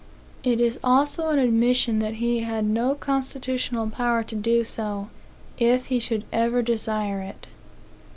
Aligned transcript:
It 0.43 0.59
is 0.59 0.79
also 0.83 1.29
an 1.29 1.37
admission 1.37 1.99
that 1.99 2.15
he 2.15 2.39
had 2.39 2.65
no 2.65 2.95
constitutional 2.95 3.87
power 3.91 4.23
to 4.23 4.33
do 4.35 4.63
so, 4.63 5.09
if 5.59 5.85
he 5.93 5.99
should 5.99 6.25
ever 6.33 6.63
desire 6.63 7.21
it. 7.21 7.45